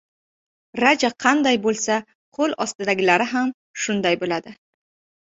[0.83, 1.97] •Raja qanday bo‘lsa,
[2.37, 3.53] qo‘l ostidagilari ham
[3.85, 4.57] shunday bo‘ladi.